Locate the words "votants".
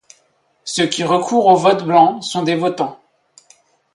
2.55-2.99